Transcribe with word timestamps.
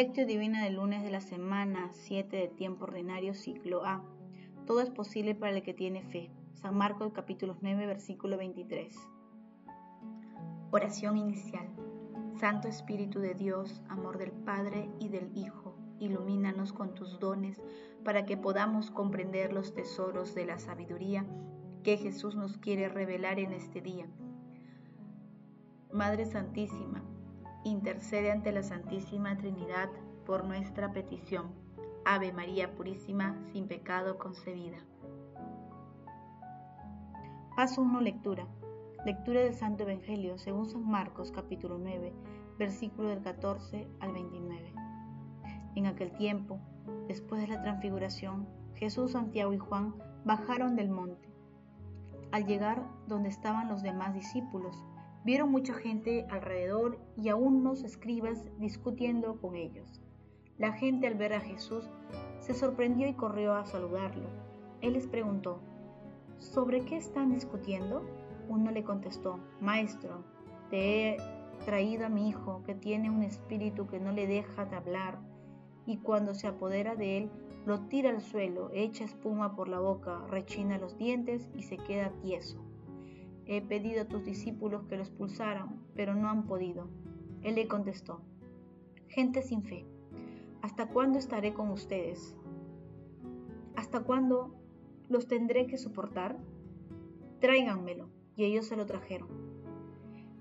Lectio 0.00 0.26
Divina 0.26 0.62
del 0.62 0.76
lunes 0.76 1.02
de 1.02 1.10
la 1.10 1.20
semana 1.20 1.88
7 1.90 2.36
de 2.36 2.46
tiempo 2.46 2.84
ordinario, 2.84 3.34
ciclo 3.34 3.84
A. 3.84 4.04
Todo 4.64 4.80
es 4.80 4.90
posible 4.90 5.34
para 5.34 5.50
el 5.56 5.64
que 5.64 5.74
tiene 5.74 6.04
fe. 6.04 6.30
San 6.54 6.76
Marcos 6.76 7.10
capítulo 7.12 7.56
9, 7.62 7.84
versículo 7.84 8.36
23. 8.36 8.96
Oración 10.70 11.16
inicial. 11.16 11.66
Santo 12.38 12.68
Espíritu 12.68 13.18
de 13.18 13.34
Dios, 13.34 13.82
amor 13.88 14.18
del 14.18 14.30
Padre 14.30 14.88
y 15.00 15.08
del 15.08 15.36
Hijo, 15.36 15.74
ilumínanos 15.98 16.72
con 16.72 16.94
tus 16.94 17.18
dones 17.18 17.60
para 18.04 18.24
que 18.24 18.36
podamos 18.36 18.92
comprender 18.92 19.52
los 19.52 19.74
tesoros 19.74 20.32
de 20.36 20.46
la 20.46 20.60
sabiduría 20.60 21.26
que 21.82 21.96
Jesús 21.96 22.36
nos 22.36 22.56
quiere 22.56 22.88
revelar 22.88 23.40
en 23.40 23.52
este 23.52 23.80
día. 23.80 24.06
Madre 25.92 26.24
Santísima, 26.24 27.02
intercede 27.64 28.30
ante 28.30 28.52
la 28.52 28.62
Santísima 28.62 29.36
Trinidad 29.36 29.88
por 30.26 30.44
nuestra 30.44 30.92
petición. 30.92 31.46
Ave 32.04 32.32
María 32.32 32.74
Purísima, 32.74 33.38
sin 33.52 33.68
pecado 33.68 34.18
concebida. 34.18 34.78
Paso 37.56 37.82
1. 37.82 38.00
Lectura. 38.00 38.46
Lectura 39.04 39.40
del 39.40 39.54
Santo 39.54 39.82
Evangelio 39.84 40.38
según 40.38 40.66
San 40.66 40.88
Marcos 40.88 41.32
capítulo 41.32 41.78
9, 41.78 42.12
versículo 42.58 43.08
del 43.08 43.22
14 43.22 43.88
al 44.00 44.12
29. 44.12 44.72
En 45.74 45.86
aquel 45.86 46.12
tiempo, 46.12 46.60
después 47.06 47.40
de 47.40 47.48
la 47.48 47.62
transfiguración, 47.62 48.48
Jesús, 48.74 49.12
Santiago 49.12 49.52
y 49.52 49.58
Juan 49.58 49.94
bajaron 50.24 50.76
del 50.76 50.90
monte. 50.90 51.28
Al 52.32 52.46
llegar 52.46 52.86
donde 53.06 53.28
estaban 53.28 53.68
los 53.68 53.82
demás 53.82 54.14
discípulos, 54.14 54.84
Vieron 55.28 55.50
mucha 55.50 55.74
gente 55.74 56.24
alrededor 56.30 56.98
y 57.14 57.28
a 57.28 57.36
unos 57.36 57.84
escribas 57.84 58.46
discutiendo 58.58 59.38
con 59.38 59.56
ellos. 59.56 60.00
La 60.56 60.72
gente 60.72 61.06
al 61.06 61.16
ver 61.16 61.34
a 61.34 61.40
Jesús 61.40 61.90
se 62.40 62.54
sorprendió 62.54 63.06
y 63.06 63.12
corrió 63.12 63.52
a 63.52 63.66
saludarlo. 63.66 64.30
Él 64.80 64.94
les 64.94 65.06
preguntó, 65.06 65.60
¿sobre 66.38 66.86
qué 66.86 66.96
están 66.96 67.34
discutiendo? 67.34 68.06
Uno 68.48 68.70
le 68.70 68.84
contestó, 68.84 69.38
Maestro, 69.60 70.24
te 70.70 71.10
he 71.10 71.16
traído 71.66 72.06
a 72.06 72.08
mi 72.08 72.30
hijo 72.30 72.62
que 72.64 72.74
tiene 72.74 73.10
un 73.10 73.22
espíritu 73.22 73.86
que 73.86 74.00
no 74.00 74.12
le 74.12 74.26
deja 74.26 74.64
de 74.64 74.76
hablar 74.76 75.18
y 75.84 75.98
cuando 75.98 76.32
se 76.32 76.46
apodera 76.46 76.96
de 76.96 77.18
él 77.18 77.30
lo 77.66 77.80
tira 77.80 78.08
al 78.08 78.22
suelo, 78.22 78.70
echa 78.72 79.04
espuma 79.04 79.54
por 79.54 79.68
la 79.68 79.78
boca, 79.78 80.24
rechina 80.30 80.78
los 80.78 80.96
dientes 80.96 81.50
y 81.54 81.64
se 81.64 81.76
queda 81.76 82.14
tieso. 82.22 82.67
He 83.48 83.62
pedido 83.62 84.02
a 84.02 84.08
tus 84.08 84.24
discípulos 84.24 84.84
que 84.84 84.96
lo 84.96 85.02
expulsaran, 85.02 85.80
pero 85.94 86.14
no 86.14 86.28
han 86.28 86.46
podido. 86.46 86.88
Él 87.42 87.54
le 87.54 87.66
contestó, 87.66 88.20
Gente 89.08 89.40
sin 89.42 89.62
fe, 89.62 89.86
¿hasta 90.60 90.86
cuándo 90.86 91.18
estaré 91.18 91.54
con 91.54 91.70
ustedes? 91.70 92.36
¿Hasta 93.74 94.00
cuándo 94.00 94.54
los 95.08 95.26
tendré 95.26 95.66
que 95.66 95.78
soportar? 95.78 96.36
Tráiganmelo. 97.40 98.10
Y 98.36 98.44
ellos 98.44 98.66
se 98.66 98.76
lo 98.76 98.86
trajeron. 98.86 99.28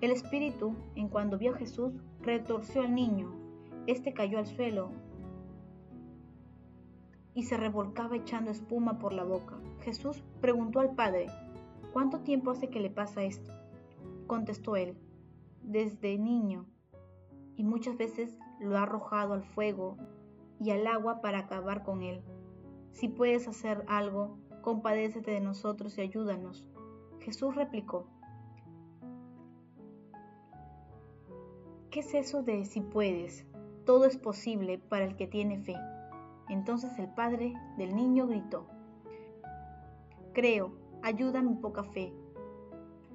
El 0.01 0.11
espíritu, 0.11 0.75
en 0.95 1.07
cuando 1.07 1.39
vio 1.39 1.53
a 1.53 1.57
Jesús, 1.57 1.93
retorció 2.21 2.81
al 2.81 2.93
niño. 2.93 3.33
Este 3.87 4.13
cayó 4.13 4.37
al 4.37 4.45
suelo 4.45 4.91
y 7.33 7.43
se 7.43 7.57
revolcaba 7.57 8.17
echando 8.17 8.51
espuma 8.51 8.99
por 8.99 9.13
la 9.13 9.23
boca. 9.23 9.57
Jesús 9.81 10.23
preguntó 10.41 10.79
al 10.79 10.93
padre, 10.93 11.27
¿Cuánto 11.93 12.19
tiempo 12.19 12.51
hace 12.51 12.69
que 12.69 12.79
le 12.79 12.89
pasa 12.89 13.23
esto? 13.23 13.51
Contestó 14.27 14.75
él, 14.75 14.97
desde 15.63 16.17
niño, 16.17 16.65
y 17.55 17.63
muchas 17.63 17.97
veces 17.97 18.37
lo 18.59 18.77
ha 18.77 18.83
arrojado 18.83 19.33
al 19.33 19.43
fuego 19.43 19.97
y 20.59 20.71
al 20.71 20.85
agua 20.87 21.21
para 21.21 21.39
acabar 21.39 21.83
con 21.83 22.03
él. 22.03 22.21
Si 22.91 23.07
puedes 23.07 23.47
hacer 23.47 23.83
algo, 23.87 24.37
compadécete 24.61 25.31
de 25.31 25.39
nosotros 25.41 25.97
y 25.97 26.01
ayúdanos. 26.01 26.65
Jesús 27.19 27.55
replicó, 27.55 28.07
¿qué 31.89 32.01
es 32.01 32.13
eso 32.13 32.43
de 32.43 32.65
si 32.65 32.81
puedes? 32.81 33.45
Todo 33.85 34.05
es 34.05 34.17
posible 34.17 34.77
para 34.77 35.05
el 35.05 35.15
que 35.15 35.27
tiene 35.27 35.59
fe. 35.59 35.75
Entonces 36.49 36.97
el 36.99 37.09
padre 37.09 37.53
del 37.77 37.95
niño 37.95 38.27
gritó, 38.27 38.67
creo, 40.33 40.71
ayuda 41.07 41.41
mi 41.41 41.55
poca 41.55 41.83
fe. 41.83 42.13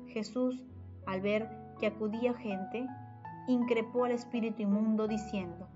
Jesús, 0.06 0.64
al 1.04 1.20
ver 1.20 1.48
que 1.78 1.86
acudía 1.86 2.32
gente, 2.32 2.86
increpó 3.46 4.06
al 4.06 4.12
espíritu 4.12 4.62
inmundo 4.62 5.06
diciendo, 5.06 5.68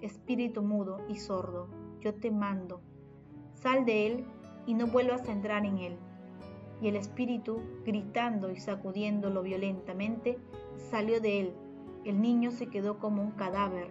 Espíritu 0.00 0.62
mudo 0.62 0.98
y 1.08 1.16
sordo, 1.16 1.68
yo 2.00 2.14
te 2.14 2.30
mando, 2.30 2.80
sal 3.54 3.84
de 3.84 4.06
él 4.06 4.24
y 4.66 4.74
no 4.74 4.86
vuelvas 4.86 5.28
a 5.28 5.32
entrar 5.32 5.64
en 5.64 5.78
él. 5.78 5.96
Y 6.80 6.88
el 6.88 6.96
espíritu, 6.96 7.60
gritando 7.84 8.50
y 8.50 8.60
sacudiéndolo 8.60 9.42
violentamente, 9.42 10.38
salió 10.76 11.20
de 11.20 11.40
él. 11.40 11.54
El 12.04 12.20
niño 12.20 12.52
se 12.52 12.68
quedó 12.68 12.98
como 12.98 13.22
un 13.22 13.32
cadáver, 13.32 13.88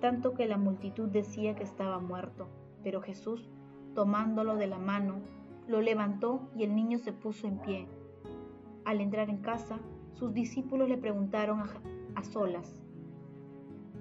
tanto 0.00 0.34
que 0.34 0.46
la 0.46 0.58
multitud 0.58 1.08
decía 1.08 1.54
que 1.54 1.62
estaba 1.62 1.98
muerto. 1.98 2.48
Pero 2.82 3.00
Jesús, 3.00 3.48
tomándolo 3.94 4.56
de 4.56 4.66
la 4.66 4.78
mano, 4.78 5.22
lo 5.68 5.82
levantó 5.82 6.50
y 6.56 6.64
el 6.64 6.74
niño 6.74 6.98
se 6.98 7.12
puso 7.12 7.46
en 7.46 7.58
pie. 7.58 7.86
Al 8.84 9.00
entrar 9.00 9.28
en 9.28 9.38
casa, 9.38 9.78
sus 10.14 10.32
discípulos 10.32 10.88
le 10.88 10.96
preguntaron 10.96 11.60
a, 12.14 12.24
solas, 12.24 12.82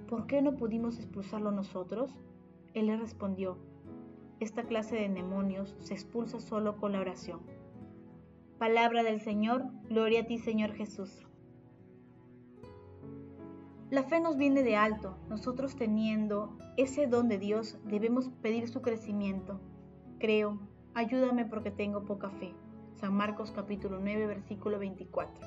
¿por 0.08 0.26
qué 0.26 0.42
no 0.42 0.56
pudimos 0.56 0.98
expulsarlo 0.98 1.52
nosotros? 1.52 2.16
Él 2.74 2.88
le 2.88 2.98
respondió, 2.98 3.58
esta 4.40 4.64
clase 4.64 4.96
de 4.96 5.10
demonios 5.10 5.76
se 5.80 5.94
expulsa 5.94 6.40
solo 6.40 6.78
con 6.78 6.94
la 6.94 7.00
oración. 7.00 7.42
Palabra 8.58 9.04
del 9.04 9.22
Señor, 9.22 9.66
gloria 9.88 10.22
a 10.22 10.26
ti 10.26 10.40
Señor 10.40 10.72
Jesús. 10.74 11.28
La 13.92 14.04
fe 14.04 14.20
nos 14.20 14.36
viene 14.36 14.64
de 14.64 14.76
alto, 14.76 15.16
nosotros 15.30 15.76
teniendo 15.76 16.58
ese 16.76 17.08
don 17.08 17.28
de 17.28 17.38
Dios 17.38 17.78
debemos 17.86 18.30
pedir 18.42 18.68
su 18.68 18.82
crecimiento. 18.82 19.60
Creo, 20.20 20.60
Ayúdame 20.98 21.46
porque 21.46 21.70
tengo 21.70 22.06
poca 22.06 22.32
fe. 22.32 22.56
San 22.96 23.14
Marcos 23.14 23.52
capítulo 23.52 24.00
9 24.00 24.26
versículo 24.26 24.80
24. 24.80 25.46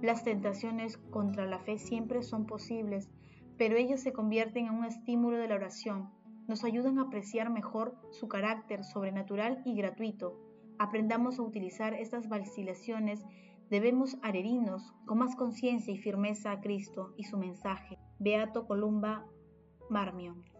Las 0.00 0.22
tentaciones 0.22 0.98
contra 0.98 1.46
la 1.46 1.58
fe 1.58 1.78
siempre 1.78 2.22
son 2.22 2.46
posibles, 2.46 3.10
pero 3.58 3.76
ellas 3.76 4.00
se 4.00 4.12
convierten 4.12 4.66
en 4.66 4.74
un 4.74 4.84
estímulo 4.84 5.36
de 5.38 5.48
la 5.48 5.56
oración. 5.56 6.10
Nos 6.46 6.62
ayudan 6.62 7.00
a 7.00 7.06
apreciar 7.06 7.50
mejor 7.50 7.96
su 8.12 8.28
carácter 8.28 8.84
sobrenatural 8.84 9.62
y 9.64 9.74
gratuito. 9.74 10.38
Aprendamos 10.78 11.40
a 11.40 11.42
utilizar 11.42 11.94
estas 11.94 12.28
vacilaciones. 12.28 13.24
Debemos 13.68 14.16
adherirnos 14.22 14.94
con 15.06 15.18
más 15.18 15.34
conciencia 15.34 15.92
y 15.92 15.98
firmeza 15.98 16.52
a 16.52 16.60
Cristo 16.60 17.14
y 17.16 17.24
su 17.24 17.36
mensaje. 17.36 17.98
Beato 18.20 18.68
Columba 18.68 19.26
Marmion. 19.90 20.51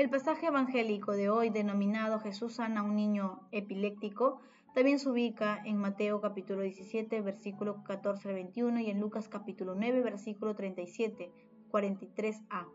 El 0.00 0.08
pasaje 0.08 0.46
evangélico 0.46 1.12
de 1.12 1.28
hoy 1.28 1.50
denominado 1.50 2.20
Jesús 2.20 2.54
sana 2.54 2.80
a 2.80 2.84
un 2.84 2.96
niño 2.96 3.40
epiléptico 3.52 4.40
también 4.74 4.98
se 4.98 5.10
ubica 5.10 5.60
en 5.66 5.76
Mateo 5.76 6.22
capítulo 6.22 6.62
17 6.62 7.20
versículo 7.20 7.84
14 7.84 8.30
al 8.30 8.34
21 8.36 8.80
y 8.80 8.88
en 8.88 8.98
Lucas 8.98 9.28
capítulo 9.28 9.74
9 9.74 10.00
versículo 10.00 10.54
37 10.56 11.30
43a. 11.70 12.66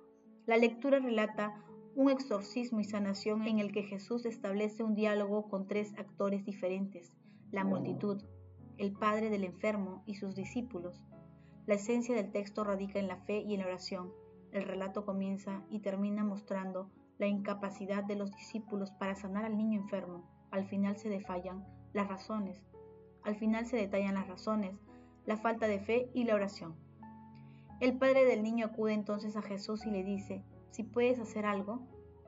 La 0.45 0.57
lectura 0.57 0.99
relata 0.99 1.59
un 1.95 2.11
exorcismo 2.11 2.79
y 2.79 2.83
sanación 2.83 3.47
en 3.47 3.57
el 3.57 3.71
que 3.71 3.81
Jesús 3.81 4.27
establece 4.27 4.83
un 4.83 4.93
diálogo 4.93 5.49
con 5.49 5.67
tres 5.67 5.97
actores 5.97 6.45
diferentes, 6.45 7.11
la 7.49 7.63
multitud, 7.63 8.21
el 8.78 8.91
padre 8.91 9.31
del 9.31 9.45
enfermo 9.45 10.03
y 10.05 10.13
sus 10.13 10.35
discípulos. 10.35 11.01
La 11.66 11.73
esencia 11.73 12.13
del 12.13 12.31
texto 12.31 12.63
radica 12.63 12.99
en 12.99 13.07
la 13.07 13.17
fe 13.17 13.39
y 13.39 13.55
en 13.55 13.61
la 13.61 13.66
oración. 13.66 14.13
El 14.51 14.61
relato 14.66 15.07
comienza 15.07 15.63
y 15.71 15.79
termina 15.79 16.23
mostrando 16.23 16.91
la 17.17 17.28
incapacidad 17.28 18.03
de 18.03 18.16
los 18.16 18.32
discípulos 18.35 18.91
para 18.91 19.16
sanar 19.16 19.46
al 19.46 19.58
niño 19.58 19.82
enfermo. 19.82 20.23
Al 20.52 20.66
final 20.66 20.97
se 20.97 21.09
defallan 21.09 21.66
las 21.94 22.08
razones. 22.08 22.62
Al 23.23 23.35
final 23.35 23.66
se 23.66 23.78
detallan 23.78 24.16
las 24.16 24.28
razones, 24.28 24.76
la 25.26 25.38
falta 25.38 25.67
de 25.67 25.79
fe 25.79 26.09
y 26.14 26.26
la 26.26 26.35
oración. 26.35 26.76
El 27.79 27.97
padre 27.97 28.26
del 28.26 28.44
niño 28.44 28.67
acude 28.67 28.94
entonces 28.94 29.35
a 29.35 29.41
Jesús 29.41 29.85
y 29.85 29.91
le 29.91 30.03
dice, 30.03 30.44
si 30.72 30.84
puedes 30.84 31.20
hacer 31.20 31.46
algo, 31.46 31.82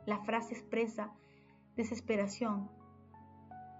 la 0.05 0.19
frase 0.19 0.53
expresa 0.53 1.13
desesperación, 1.75 2.69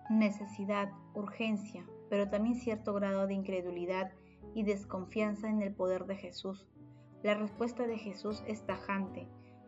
necesidad, 0.09 0.91
urgencia, 1.13 1.85
pero 2.09 2.29
también 2.29 2.55
cierto 2.55 2.93
grado 2.93 3.27
de 3.27 3.33
incredulidad 3.33 4.11
y 4.53 4.63
desconfianza 4.63 5.49
en 5.49 5.61
el 5.61 5.73
poder 5.73 6.05
de 6.05 6.15
Jesús. 6.15 6.67
La 7.23 7.33
respuesta 7.33 7.87
de 7.87 7.97
Jesús 7.97 8.43
es 8.45 8.65
tajante, 8.65 9.27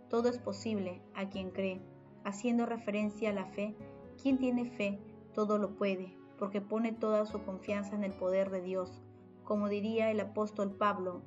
todo 0.10 0.30
es 0.30 0.38
posible 0.38 1.02
a 1.14 1.30
quien 1.30 1.52
cree, 1.52 1.82
haciendo 2.24 2.66
referencia 2.66 3.30
a 3.30 3.34
la 3.34 3.46
fe. 3.46 3.76
Quien 4.22 4.38
tiene 4.38 4.66
fe, 4.66 5.00
todo 5.34 5.58
lo 5.58 5.76
puede, 5.76 6.18
porque 6.38 6.62
pone 6.62 6.92
toda 6.92 7.26
su 7.26 7.44
confianza 7.44 7.96
en 7.96 8.04
el 8.04 8.14
poder 8.14 8.50
de 8.50 8.62
Dios. 8.62 9.02
Como 9.44 9.70
diría 9.70 10.12
el 10.12 10.20
apóstol 10.20 10.76
Pablo, 10.76 11.22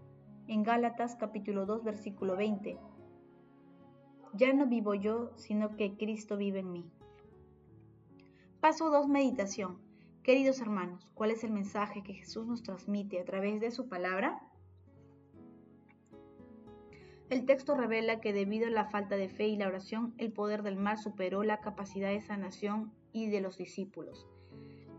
en 0.49 0.63
Gálatas 0.65 1.17
capítulo 1.17 1.65
2 1.67 1.85
versículo 1.85 2.37
20. 2.37 2.79
Ya 4.35 4.53
no 4.53 4.67
vivo 4.67 4.95
yo, 4.95 5.31
sino 5.37 5.77
que 5.77 5.97
Cristo 5.97 6.37
vive 6.37 6.61
en 6.61 6.73
mí. 6.73 6.91
Paso 8.61 8.91
2. 8.91 9.09
Meditación. 9.09 9.79
Queridos 10.23 10.61
hermanos, 10.61 11.11
¿cuál 11.15 11.33
es 11.33 11.43
el 11.43 11.51
mensaje 11.51 12.03
que 12.03 12.15
Jesús 12.15 12.47
nos 12.47 12.63
transmite 12.63 13.21
a 13.21 13.25
través 13.25 13.61
de 13.61 13.71
su 13.71 13.89
palabra? 13.89 14.41
El 17.33 17.47
texto 17.47 17.75
revela 17.75 18.21
que 18.21 18.35
debido 18.35 18.67
a 18.67 18.71
la 18.71 18.91
falta 18.91 19.17
de 19.17 19.31
fe 19.31 19.47
y 19.47 19.57
la 19.57 19.67
oración, 19.67 20.13
el 20.19 20.35
poder 20.35 20.63
del 20.63 20.77
mal 20.77 20.99
superó 20.99 21.43
la 21.43 21.63
capacidad 21.63 22.11
de 22.11 22.21
sanación 22.21 22.93
y 23.11 23.31
de 23.31 23.41
los 23.41 23.57
discípulos. 23.57 24.27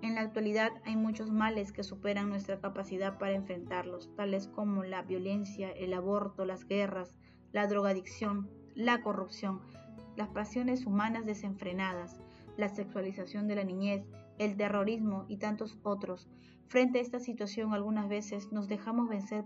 En 0.02 0.16
la 0.16 0.22
actualidad 0.22 0.72
hay 0.84 0.96
muchos 0.96 1.30
males 1.30 1.72
que 1.72 1.84
superan 1.84 2.30
nuestra 2.30 2.60
capacidad 2.60 3.20
para 3.20 3.36
enfrentarlos, 3.36 4.10
tales 4.16 4.48
como 4.48 4.84
la 4.84 5.04
violencia, 5.04 5.70
el 5.74 5.94
aborto, 5.94 6.44
las 6.44 6.66
guerras, 6.66 7.20
la 7.52 7.68
drogadicción, 7.68 8.50
la 8.74 9.04
corrupción, 9.04 9.62
las 10.16 10.30
pasiones 10.30 10.88
humanas 10.88 11.28
desenfrenadas, 11.28 12.20
la 12.58 12.70
sexualización 12.70 13.48
de 13.48 13.58
la 13.58 13.64
niñez, 13.64 14.08
el 14.40 14.58
terrorismo 14.58 15.26
y 15.28 15.38
tantos 15.38 15.78
otros. 15.84 16.28
Frente 16.66 16.98
a 16.98 17.04
esta 17.04 17.20
situación 17.20 17.74
algunas 17.74 18.10
veces 18.10 18.52
nos 18.52 18.68
dejamos 18.68 19.08
vencer 19.08 19.46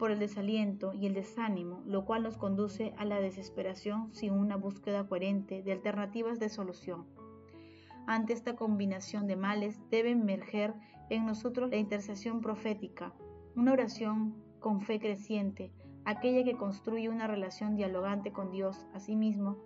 por 0.00 0.10
el 0.10 0.18
desaliento 0.18 0.94
y 0.94 1.04
el 1.04 1.12
desánimo, 1.12 1.82
lo 1.84 2.06
cual 2.06 2.22
nos 2.22 2.38
conduce 2.38 2.94
a 2.96 3.04
la 3.04 3.20
desesperación 3.20 4.10
sin 4.14 4.32
una 4.32 4.56
búsqueda 4.56 5.06
coherente 5.06 5.62
de 5.62 5.72
alternativas 5.72 6.40
de 6.40 6.48
solución. 6.48 7.04
Ante 8.06 8.32
esta 8.32 8.56
combinación 8.56 9.26
de 9.26 9.36
males 9.36 9.78
debe 9.90 10.12
emerger 10.12 10.72
en 11.10 11.26
nosotros 11.26 11.68
la 11.68 11.76
intercesión 11.76 12.40
profética, 12.40 13.12
una 13.54 13.72
oración 13.72 14.42
con 14.58 14.80
fe 14.80 14.98
creciente, 15.00 15.70
aquella 16.06 16.44
que 16.44 16.56
construye 16.56 17.10
una 17.10 17.26
relación 17.26 17.76
dialogante 17.76 18.32
con 18.32 18.50
Dios. 18.50 18.86
Asimismo, 18.94 19.58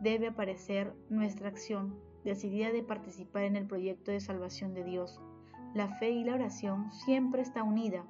debe 0.00 0.28
aparecer 0.28 0.94
nuestra 1.10 1.50
acción 1.50 2.00
decidida 2.24 2.72
de 2.72 2.82
participar 2.82 3.42
en 3.42 3.54
el 3.54 3.66
proyecto 3.66 4.12
de 4.12 4.20
salvación 4.20 4.72
de 4.72 4.82
Dios. 4.82 5.20
La 5.74 5.88
fe 5.98 6.08
y 6.08 6.24
la 6.24 6.36
oración 6.36 6.90
siempre 6.90 7.42
están 7.42 7.68
unidas 7.68 8.06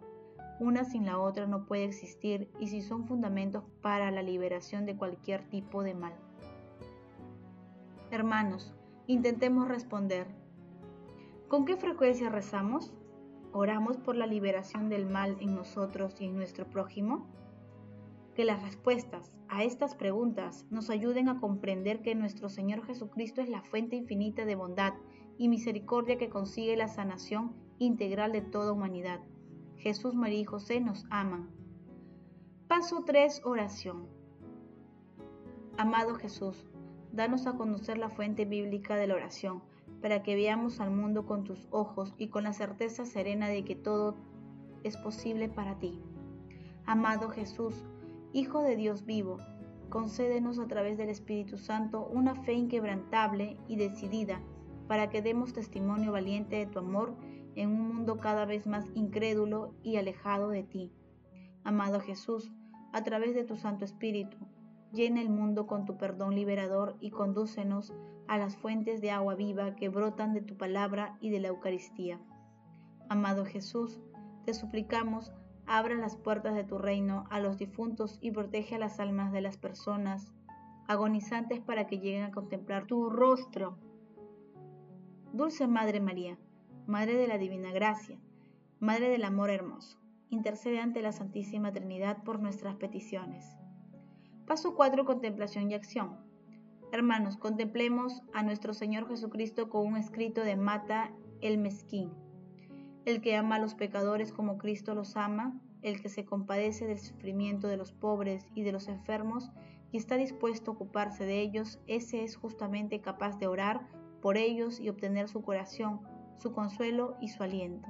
una 0.60 0.84
sin 0.84 1.06
la 1.06 1.18
otra 1.18 1.46
no 1.46 1.66
puede 1.66 1.84
existir 1.84 2.48
y 2.60 2.68
si 2.68 2.80
son 2.80 3.06
fundamentos 3.06 3.64
para 3.82 4.10
la 4.10 4.22
liberación 4.22 4.86
de 4.86 4.96
cualquier 4.96 5.42
tipo 5.48 5.82
de 5.82 5.94
mal. 5.94 6.14
Hermanos, 8.10 8.72
intentemos 9.06 9.66
responder. 9.68 10.26
¿Con 11.48 11.64
qué 11.64 11.76
frecuencia 11.76 12.28
rezamos? 12.28 12.94
¿Oramos 13.52 13.96
por 13.96 14.16
la 14.16 14.26
liberación 14.26 14.88
del 14.88 15.06
mal 15.06 15.36
en 15.40 15.54
nosotros 15.54 16.20
y 16.20 16.26
en 16.26 16.36
nuestro 16.36 16.66
prójimo? 16.66 17.26
Que 18.34 18.44
las 18.44 18.62
respuestas 18.62 19.32
a 19.48 19.64
estas 19.64 19.94
preguntas 19.94 20.66
nos 20.70 20.90
ayuden 20.90 21.28
a 21.28 21.40
comprender 21.40 22.02
que 22.02 22.14
nuestro 22.14 22.48
Señor 22.48 22.84
Jesucristo 22.84 23.40
es 23.40 23.48
la 23.48 23.62
fuente 23.62 23.96
infinita 23.96 24.44
de 24.44 24.56
bondad 24.56 24.94
y 25.38 25.48
misericordia 25.48 26.18
que 26.18 26.30
consigue 26.30 26.76
la 26.76 26.88
sanación 26.88 27.52
integral 27.78 28.32
de 28.32 28.42
toda 28.42 28.72
humanidad 28.72 29.20
Jesús, 29.84 30.14
María 30.14 30.40
y 30.40 30.44
José 30.44 30.80
nos 30.80 31.04
aman. 31.10 31.50
Paso 32.68 33.04
3. 33.04 33.42
Oración. 33.44 34.06
Amado 35.76 36.14
Jesús, 36.14 36.64
danos 37.12 37.46
a 37.46 37.52
conocer 37.52 37.98
la 37.98 38.08
fuente 38.08 38.46
bíblica 38.46 38.96
de 38.96 39.08
la 39.08 39.16
oración, 39.16 39.62
para 40.00 40.22
que 40.22 40.36
veamos 40.36 40.80
al 40.80 40.90
mundo 40.90 41.26
con 41.26 41.44
tus 41.44 41.68
ojos 41.70 42.14
y 42.16 42.28
con 42.28 42.44
la 42.44 42.54
certeza 42.54 43.04
serena 43.04 43.48
de 43.48 43.62
que 43.66 43.76
todo 43.76 44.16
es 44.84 44.96
posible 44.96 45.50
para 45.50 45.78
ti. 45.78 46.00
Amado 46.86 47.28
Jesús, 47.28 47.84
Hijo 48.32 48.62
de 48.62 48.76
Dios 48.76 49.04
vivo, 49.04 49.36
concédenos 49.90 50.58
a 50.60 50.66
través 50.66 50.96
del 50.96 51.10
Espíritu 51.10 51.58
Santo 51.58 52.08
una 52.10 52.34
fe 52.34 52.54
inquebrantable 52.54 53.58
y 53.68 53.76
decidida, 53.76 54.40
para 54.88 55.10
que 55.10 55.20
demos 55.20 55.52
testimonio 55.52 56.10
valiente 56.10 56.56
de 56.56 56.66
tu 56.68 56.78
amor 56.78 57.14
en 57.56 57.70
un 57.70 57.94
mundo 57.94 58.18
cada 58.18 58.44
vez 58.44 58.66
más 58.66 58.86
incrédulo 58.94 59.74
y 59.82 59.96
alejado 59.96 60.48
de 60.48 60.62
ti. 60.62 60.92
Amado 61.64 62.00
Jesús, 62.00 62.52
a 62.92 63.02
través 63.02 63.34
de 63.34 63.44
tu 63.44 63.56
Santo 63.56 63.84
Espíritu, 63.84 64.36
llena 64.92 65.20
el 65.20 65.28
mundo 65.28 65.66
con 65.66 65.84
tu 65.84 65.96
perdón 65.96 66.34
liberador 66.34 66.96
y 67.00 67.10
condúcenos 67.10 67.92
a 68.28 68.38
las 68.38 68.56
fuentes 68.56 69.00
de 69.00 69.10
agua 69.10 69.34
viva 69.34 69.74
que 69.76 69.88
brotan 69.88 70.32
de 70.32 70.42
tu 70.42 70.56
palabra 70.56 71.16
y 71.20 71.30
de 71.30 71.40
la 71.40 71.48
Eucaristía. 71.48 72.20
Amado 73.08 73.44
Jesús, 73.44 74.00
te 74.44 74.54
suplicamos, 74.54 75.32
abra 75.66 75.94
las 75.94 76.16
puertas 76.16 76.54
de 76.54 76.64
tu 76.64 76.78
reino 76.78 77.24
a 77.30 77.40
los 77.40 77.58
difuntos 77.58 78.18
y 78.20 78.30
protege 78.30 78.76
a 78.76 78.78
las 78.78 79.00
almas 79.00 79.32
de 79.32 79.40
las 79.40 79.56
personas 79.56 80.32
agonizantes 80.86 81.60
para 81.60 81.86
que 81.86 81.98
lleguen 81.98 82.24
a 82.24 82.32
contemplar 82.32 82.86
tu 82.86 83.08
rostro. 83.10 83.78
Dulce 85.32 85.66
Madre 85.66 86.00
María, 86.00 86.38
Madre 86.86 87.16
de 87.16 87.26
la 87.26 87.38
Divina 87.38 87.72
Gracia, 87.72 88.18
Madre 88.78 89.08
del 89.08 89.24
Amor 89.24 89.48
Hermoso, 89.48 89.98
intercede 90.28 90.80
ante 90.80 91.00
la 91.00 91.12
Santísima 91.12 91.72
Trinidad 91.72 92.22
por 92.24 92.40
nuestras 92.40 92.74
peticiones. 92.74 93.56
Paso 94.46 94.74
4. 94.74 95.06
Contemplación 95.06 95.70
y 95.70 95.74
acción. 95.74 96.18
Hermanos, 96.92 97.38
contemplemos 97.38 98.22
a 98.34 98.42
nuestro 98.42 98.74
Señor 98.74 99.08
Jesucristo 99.08 99.70
con 99.70 99.86
un 99.86 99.96
escrito 99.96 100.42
de 100.42 100.56
Mata 100.56 101.10
el 101.40 101.56
Mezquín, 101.56 102.12
el 103.06 103.22
que 103.22 103.34
ama 103.34 103.54
a 103.54 103.60
los 103.60 103.74
pecadores 103.74 104.30
como 104.30 104.58
Cristo 104.58 104.94
los 104.94 105.16
ama, 105.16 105.58
el 105.80 106.02
que 106.02 106.10
se 106.10 106.26
compadece 106.26 106.86
del 106.86 106.98
sufrimiento 106.98 107.66
de 107.66 107.78
los 107.78 107.92
pobres 107.92 108.46
y 108.54 108.62
de 108.62 108.72
los 108.72 108.88
enfermos 108.88 109.50
y 109.90 109.96
está 109.96 110.18
dispuesto 110.18 110.72
a 110.72 110.74
ocuparse 110.74 111.24
de 111.24 111.40
ellos, 111.40 111.80
ese 111.86 112.24
es 112.24 112.36
justamente 112.36 113.00
capaz 113.00 113.38
de 113.38 113.46
orar 113.46 113.88
por 114.20 114.36
ellos 114.36 114.80
y 114.80 114.90
obtener 114.90 115.28
su 115.28 115.40
curación 115.40 116.00
su 116.38 116.52
consuelo 116.52 117.16
y 117.20 117.28
su 117.28 117.42
aliento. 117.42 117.88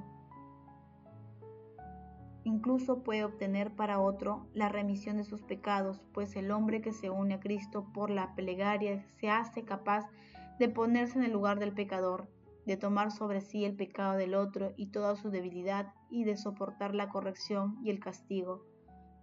Incluso 2.45 3.03
puede 3.03 3.25
obtener 3.25 3.75
para 3.75 4.01
otro 4.01 4.47
la 4.53 4.69
remisión 4.69 5.17
de 5.17 5.25
sus 5.25 5.43
pecados, 5.43 6.03
pues 6.13 6.37
el 6.37 6.51
hombre 6.51 6.83
que 6.83 6.93
se 6.93 7.09
une 7.09 7.35
a 7.35 7.41
Cristo 7.41 7.87
por 7.95 8.11
la 8.11 8.35
plegaria 8.35 9.03
se 9.19 9.31
hace 9.31 9.65
capaz 9.65 10.11
de 10.59 10.69
ponerse 10.69 11.19
en 11.19 11.25
el 11.25 11.33
lugar 11.33 11.59
del 11.59 11.73
pecador, 11.73 12.29
de 12.67 12.77
tomar 12.77 13.11
sobre 13.11 13.41
sí 13.41 13.65
el 13.65 13.75
pecado 13.75 14.17
del 14.17 14.35
otro 14.35 14.73
y 14.77 14.87
toda 14.87 15.17
su 15.17 15.31
debilidad 15.31 15.95
y 16.11 16.25
de 16.25 16.37
soportar 16.37 16.95
la 16.95 17.09
corrección 17.09 17.79
y 17.83 17.91
el 17.91 17.99
castigo. 17.99 18.63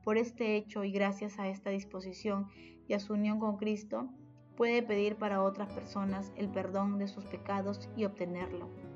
Por 0.04 0.18
este 0.18 0.56
hecho 0.56 0.84
y 0.84 0.92
gracias 0.92 1.38
a 1.38 1.48
esta 1.48 1.70
disposición 1.70 2.48
y 2.88 2.94
a 2.94 3.00
su 3.00 3.14
unión 3.14 3.40
con 3.40 3.58
Cristo, 3.58 4.10
puede 4.58 4.82
pedir 4.82 5.16
para 5.16 5.44
otras 5.44 5.72
personas 5.74 6.32
el 6.36 6.50
perdón 6.50 6.98
de 6.98 7.08
sus 7.08 7.26
pecados 7.26 7.88
y 7.96 8.06
obtenerlo. 8.06 8.91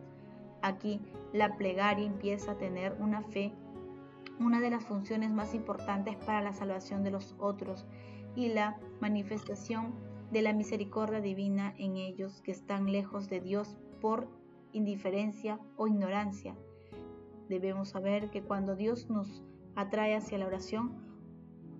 Aquí 0.66 1.00
la 1.32 1.58
plegaria 1.58 2.08
empieza 2.08 2.54
a 2.54 2.58
tener 2.58 2.98
una 3.00 3.22
fe, 3.22 3.54
una 4.40 4.60
de 4.60 4.72
las 4.72 4.84
funciones 4.84 5.30
más 5.30 5.54
importantes 5.54 6.16
para 6.16 6.42
la 6.42 6.54
salvación 6.54 7.04
de 7.04 7.12
los 7.12 7.36
otros 7.38 7.86
y 8.36 8.48
la 8.48 8.76
manifestación 9.00 9.94
de 10.32 10.42
la 10.42 10.54
misericordia 10.54 11.22
divina 11.22 11.76
en 11.78 11.98
ellos 11.98 12.42
que 12.42 12.50
están 12.50 12.92
lejos 12.92 13.30
de 13.30 13.42
Dios 13.42 13.78
por 14.02 14.28
indiferencia 14.72 15.60
o 15.78 15.86
ignorancia. 15.86 16.56
Debemos 17.48 17.90
saber 17.90 18.32
que 18.32 18.42
cuando 18.42 18.76
Dios 18.76 19.08
nos 19.08 19.44
atrae 19.76 20.16
hacia 20.16 20.40
la 20.40 20.48
oración, 20.48 20.96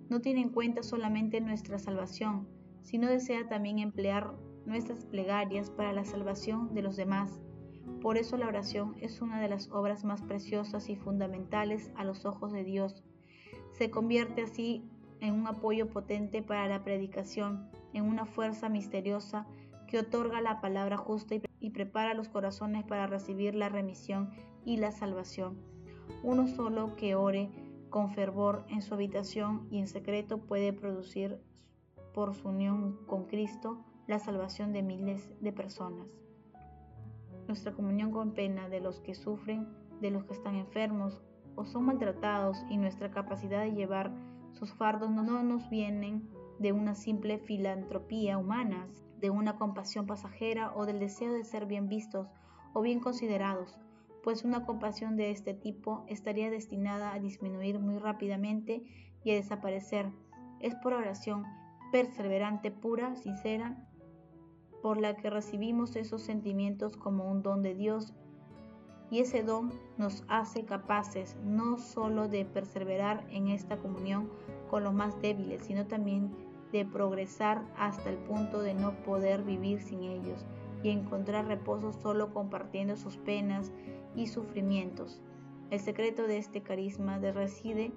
no 0.08 0.20
tiene 0.20 0.42
en 0.42 0.50
cuenta 0.50 0.84
solamente 0.84 1.40
nuestra 1.40 1.80
salvación, 1.80 2.46
sino 2.82 3.08
desea 3.08 3.48
también 3.48 3.80
emplear 3.80 4.32
nuestras 4.64 5.04
plegarias 5.06 5.70
para 5.70 5.92
la 5.92 6.04
salvación 6.04 6.72
de 6.72 6.82
los 6.82 6.94
demás 6.94 7.40
por 8.00 8.18
eso 8.18 8.36
la 8.36 8.48
oración 8.48 8.94
es 9.00 9.20
una 9.20 9.40
de 9.40 9.48
las 9.48 9.70
obras 9.70 10.04
más 10.04 10.22
preciosas 10.22 10.88
y 10.88 10.96
fundamentales 10.96 11.90
a 11.96 12.04
los 12.04 12.24
ojos 12.24 12.52
de 12.52 12.64
Dios. 12.64 13.02
Se 13.72 13.90
convierte 13.90 14.42
así 14.42 14.88
en 15.20 15.34
un 15.34 15.46
apoyo 15.46 15.88
potente 15.88 16.42
para 16.42 16.68
la 16.68 16.84
predicación, 16.84 17.68
en 17.92 18.04
una 18.04 18.26
fuerza 18.26 18.68
misteriosa 18.68 19.46
que 19.86 19.98
otorga 19.98 20.40
la 20.40 20.60
palabra 20.60 20.96
justa 20.96 21.36
y, 21.60 21.70
prepara 21.70 22.14
los 22.14 22.28
corazones 22.28 22.84
para 22.84 23.06
recibir 23.06 23.54
la 23.54 23.68
remisión 23.68 24.30
y 24.64 24.76
la 24.76 24.92
salvación. 24.92 25.58
Uno 26.22 26.46
solo 26.46 26.94
que 26.96 27.14
ore 27.14 27.50
con 27.90 28.10
fervor 28.10 28.64
en 28.68 28.82
su 28.82 28.94
habitación 28.94 29.66
y 29.70 29.78
en 29.78 29.88
secreto 29.88 30.38
puede 30.38 30.72
producir 30.72 31.40
por 32.14 32.34
su 32.34 32.48
unión 32.48 32.98
con 33.06 33.26
Cristo 33.26 33.84
la 34.06 34.18
salvación 34.18 34.72
de 34.72 34.82
miles 34.82 35.28
de 35.40 35.52
personas 35.52 36.06
nuestra 37.46 37.72
comunión 37.72 38.10
con 38.10 38.32
pena 38.32 38.68
de 38.68 38.80
los 38.80 39.00
que 39.00 39.14
sufren, 39.14 39.66
de 40.00 40.10
los 40.10 40.24
que 40.24 40.34
están 40.34 40.54
enfermos 40.54 41.22
o 41.54 41.64
son 41.64 41.86
maltratados 41.86 42.64
y 42.68 42.76
nuestra 42.76 43.10
capacidad 43.10 43.62
de 43.62 43.72
llevar 43.72 44.12
sus 44.52 44.72
fardos 44.72 45.10
no 45.10 45.42
nos 45.42 45.68
vienen 45.68 46.28
de 46.58 46.72
una 46.72 46.94
simple 46.94 47.38
filantropía 47.38 48.38
humana, 48.38 48.88
de 49.20 49.30
una 49.30 49.56
compasión 49.56 50.06
pasajera 50.06 50.74
o 50.74 50.86
del 50.86 50.98
deseo 50.98 51.32
de 51.32 51.44
ser 51.44 51.66
bien 51.66 51.88
vistos 51.88 52.28
o 52.72 52.82
bien 52.82 53.00
considerados. 53.00 53.78
pues 54.22 54.44
una 54.44 54.66
compasión 54.66 55.16
de 55.16 55.30
este 55.30 55.54
tipo 55.54 56.04
estaría 56.08 56.50
destinada 56.50 57.12
a 57.12 57.20
disminuir 57.20 57.78
muy 57.78 57.96
rápidamente 57.98 58.82
y 59.22 59.30
a 59.30 59.34
desaparecer. 59.34 60.10
Es 60.58 60.74
por 60.74 60.94
oración 60.94 61.44
perseverante, 61.92 62.72
pura, 62.72 63.14
sincera, 63.14 63.85
por 64.82 64.98
la 64.98 65.16
que 65.16 65.30
recibimos 65.30 65.96
esos 65.96 66.22
sentimientos 66.22 66.96
como 66.96 67.30
un 67.30 67.42
don 67.42 67.62
de 67.62 67.74
Dios 67.74 68.14
y 69.10 69.20
ese 69.20 69.42
don 69.42 69.72
nos 69.98 70.24
hace 70.28 70.64
capaces 70.64 71.36
no 71.44 71.78
solo 71.78 72.28
de 72.28 72.44
perseverar 72.44 73.24
en 73.30 73.48
esta 73.48 73.76
comunión 73.78 74.28
con 74.68 74.84
los 74.84 74.94
más 74.94 75.20
débiles, 75.22 75.62
sino 75.62 75.86
también 75.86 76.30
de 76.72 76.84
progresar 76.84 77.62
hasta 77.78 78.10
el 78.10 78.16
punto 78.16 78.60
de 78.60 78.74
no 78.74 78.94
poder 79.04 79.42
vivir 79.42 79.80
sin 79.80 80.02
ellos 80.02 80.44
y 80.82 80.90
encontrar 80.90 81.46
reposo 81.46 81.92
solo 81.92 82.32
compartiendo 82.32 82.96
sus 82.96 83.16
penas 83.16 83.72
y 84.14 84.26
sufrimientos. 84.26 85.20
El 85.70 85.80
secreto 85.80 86.26
de 86.26 86.38
este 86.38 86.62
carisma 86.62 87.18
de 87.18 87.32
reside, 87.32 87.92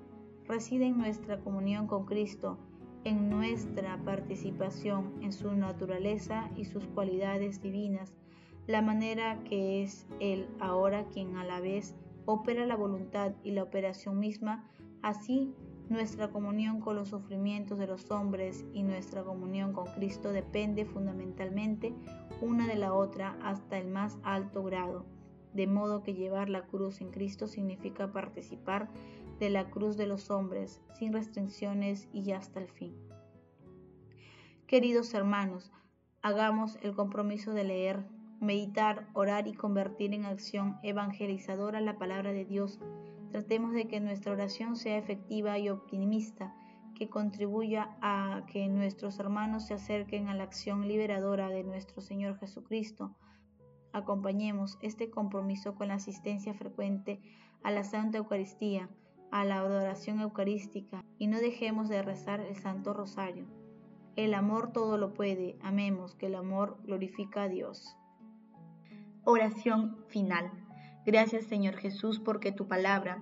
reside 0.47 0.87
en 0.87 0.97
nuestra 0.97 1.39
comunión 1.39 1.87
con 1.87 2.05
Cristo, 2.05 2.57
en 3.03 3.29
nuestra 3.29 3.97
participación 4.03 5.13
en 5.21 5.31
su 5.31 5.51
naturaleza 5.53 6.49
y 6.55 6.65
sus 6.65 6.85
cualidades 6.87 7.61
divinas, 7.61 8.13
la 8.67 8.81
manera 8.81 9.43
que 9.45 9.83
es 9.83 10.05
Él 10.19 10.47
ahora 10.59 11.05
quien 11.05 11.37
a 11.37 11.43
la 11.43 11.59
vez 11.59 11.95
opera 12.25 12.65
la 12.65 12.75
voluntad 12.75 13.33
y 13.43 13.51
la 13.51 13.63
operación 13.63 14.19
misma, 14.19 14.69
así 15.01 15.53
nuestra 15.89 16.27
comunión 16.27 16.79
con 16.81 16.95
los 16.95 17.09
sufrimientos 17.09 17.79
de 17.79 17.87
los 17.87 18.11
hombres 18.11 18.63
y 18.73 18.83
nuestra 18.83 19.23
comunión 19.23 19.73
con 19.73 19.87
Cristo 19.87 20.31
depende 20.31 20.85
fundamentalmente 20.85 21.95
una 22.41 22.67
de 22.67 22.75
la 22.75 22.93
otra 22.93 23.37
hasta 23.41 23.79
el 23.79 23.87
más 23.87 24.19
alto 24.21 24.63
grado, 24.63 25.05
de 25.53 25.65
modo 25.65 26.03
que 26.03 26.13
llevar 26.13 26.49
la 26.49 26.67
cruz 26.67 27.01
en 27.01 27.09
Cristo 27.09 27.47
significa 27.47 28.11
participar 28.11 28.89
de 29.39 29.49
la 29.49 29.69
cruz 29.69 29.97
de 29.97 30.07
los 30.07 30.29
hombres, 30.29 30.81
sin 30.93 31.13
restricciones 31.13 32.07
y 32.13 32.31
hasta 32.31 32.59
el 32.59 32.69
fin. 32.69 32.95
Queridos 34.67 35.13
hermanos, 35.13 35.71
hagamos 36.21 36.77
el 36.81 36.93
compromiso 36.93 37.53
de 37.53 37.63
leer, 37.63 38.05
meditar, 38.39 39.07
orar 39.13 39.47
y 39.47 39.53
convertir 39.53 40.13
en 40.13 40.25
acción 40.25 40.77
evangelizadora 40.83 41.81
la 41.81 41.97
palabra 41.97 42.31
de 42.31 42.45
Dios 42.45 42.79
Tratemos 43.31 43.73
de 43.73 43.87
que 43.87 43.99
nuestra 43.99 44.31
oración 44.31 44.75
sea 44.75 44.97
efectiva 44.97 45.59
y 45.59 45.69
optimista, 45.69 46.55
que 46.95 47.09
contribuya 47.09 47.95
a 48.01 48.43
que 48.47 48.67
nuestros 48.67 49.19
hermanos 49.19 49.67
se 49.67 49.75
acerquen 49.75 50.27
a 50.27 50.33
la 50.33 50.43
acción 50.43 50.87
liberadora 50.87 51.49
de 51.49 51.63
nuestro 51.63 52.01
Señor 52.01 52.39
Jesucristo. 52.39 53.15
Acompañemos 53.93 54.79
este 54.81 55.11
compromiso 55.11 55.75
con 55.75 55.89
la 55.89 55.95
asistencia 55.95 56.55
frecuente 56.55 57.21
a 57.61 57.69
la 57.69 57.83
Santa 57.83 58.17
Eucaristía, 58.17 58.89
a 59.31 59.45
la 59.45 59.59
adoración 59.59 60.19
eucarística 60.19 61.03
y 61.17 61.27
no 61.27 61.39
dejemos 61.39 61.89
de 61.89 62.01
rezar 62.01 62.39
el 62.39 62.55
Santo 62.55 62.93
Rosario. 62.93 63.45
El 64.15 64.33
amor 64.33 64.71
todo 64.71 64.97
lo 64.97 65.13
puede, 65.13 65.57
amemos 65.61 66.15
que 66.15 66.27
el 66.27 66.35
amor 66.35 66.77
glorifica 66.83 67.43
a 67.43 67.49
Dios. 67.49 67.95
Oración 69.23 69.97
final. 70.07 70.51
Gracias 71.05 71.45
Señor 71.45 71.75
Jesús 71.75 72.19
porque 72.19 72.51
tu 72.51 72.67
palabra 72.67 73.21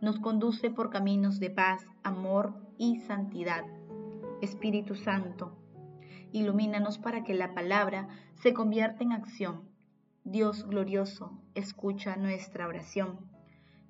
nos 0.00 0.20
conduce 0.20 0.70
por 0.70 0.90
caminos 0.90 1.40
de 1.40 1.50
paz, 1.50 1.86
amor 2.02 2.54
y 2.78 3.00
santidad. 3.00 3.64
Espíritu 4.40 4.94
Santo, 4.94 5.58
ilumínanos 6.32 6.98
para 6.98 7.24
que 7.24 7.34
la 7.34 7.54
palabra 7.54 8.08
se 8.36 8.54
convierta 8.54 9.02
en 9.02 9.12
acción. 9.12 9.68
Dios 10.24 10.64
glorioso, 10.68 11.40
escucha 11.54 12.16
nuestra 12.16 12.68
oración. 12.68 13.37